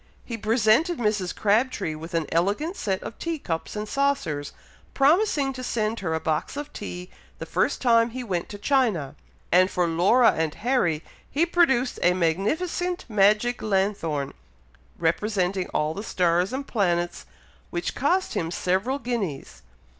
He 0.25 0.35
presented 0.35 0.97
Mrs. 0.97 1.35
Crabtree 1.35 1.93
with 1.93 2.15
an 2.15 2.25
elegant 2.31 2.75
set 2.75 3.03
of 3.03 3.19
tea 3.19 3.37
cups 3.37 3.75
and 3.75 3.87
saucers, 3.87 4.51
promising 4.95 5.53
to 5.53 5.63
send 5.63 5.99
her 5.99 6.15
a 6.15 6.19
box 6.19 6.57
of 6.57 6.73
tea 6.73 7.11
the 7.37 7.45
first 7.45 7.81
time 7.83 8.09
he 8.09 8.23
went 8.23 8.49
to 8.49 8.57
China; 8.57 9.13
and 9.51 9.69
for 9.69 9.85
Laura 9.85 10.31
and 10.31 10.55
Harry 10.55 11.03
he 11.29 11.45
produced 11.45 11.99
a 12.01 12.15
magnificent 12.15 13.05
magic 13.09 13.61
lanthorn, 13.61 14.33
representing 14.97 15.67
all 15.67 15.93
the 15.93 16.01
stars 16.01 16.51
and 16.51 16.65
planets, 16.65 17.27
which 17.69 17.93
cost 17.93 18.33
him 18.33 18.49
several 18.49 18.97
guineas. 18.97 19.61